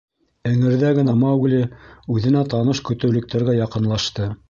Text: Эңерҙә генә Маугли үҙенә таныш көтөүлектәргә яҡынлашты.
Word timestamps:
Эңерҙә 0.51 0.89
генә 0.99 1.15
Маугли 1.25 1.61
үҙенә 2.17 2.45
таныш 2.57 2.85
көтөүлектәргә 2.91 3.61
яҡынлашты. 3.63 4.37